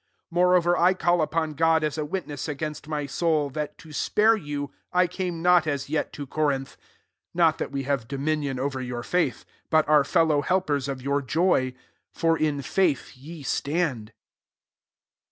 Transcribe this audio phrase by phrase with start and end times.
[0.29, 4.35] 23 Moreover I call upon God as a witness against my soul, that to spare
[4.35, 6.75] you, I came not as yet to Corinth:
[7.33, 11.21] 24 (not that we have dominion over your faith,^ but are fellow helpers, of your
[11.21, 11.75] joy;
[12.11, 14.11] for in faith ye stand.)